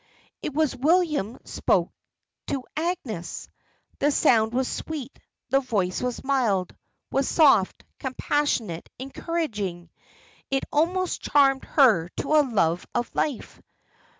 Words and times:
It 0.41 0.55
was 0.55 0.75
William 0.75 1.37
spoke 1.45 1.91
to 2.47 2.63
Agnes! 2.75 3.47
The 3.99 4.09
sound 4.09 4.51
was 4.51 4.67
sweet; 4.67 5.19
the 5.51 5.59
voice 5.59 6.01
was 6.01 6.23
mild, 6.23 6.75
was 7.11 7.29
soft, 7.29 7.85
compassionate, 7.99 8.89
encouraging! 8.97 9.91
It 10.49 10.63
almost 10.71 11.21
charmed 11.21 11.65
her 11.65 12.09
to 12.17 12.33
a 12.33 12.41
love 12.41 12.87
of 12.95 13.13
life! 13.13 13.61